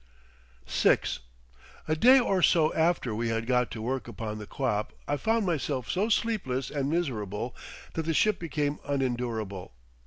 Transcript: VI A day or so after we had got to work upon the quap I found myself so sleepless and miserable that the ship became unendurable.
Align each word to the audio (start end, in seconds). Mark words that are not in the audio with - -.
VI 0.67 0.97
A 1.87 1.95
day 1.95 2.19
or 2.19 2.41
so 2.41 2.73
after 2.73 3.13
we 3.13 3.29
had 3.29 3.45
got 3.45 3.69
to 3.69 3.83
work 3.83 4.07
upon 4.07 4.39
the 4.39 4.47
quap 4.47 4.93
I 5.07 5.15
found 5.15 5.45
myself 5.45 5.91
so 5.91 6.09
sleepless 6.09 6.71
and 6.71 6.89
miserable 6.89 7.55
that 7.93 8.07
the 8.07 8.13
ship 8.15 8.39
became 8.39 8.79
unendurable. 8.83 9.73